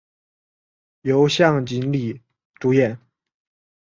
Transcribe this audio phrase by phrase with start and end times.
[1.01, 2.19] 由向井理
[2.59, 2.97] 主演。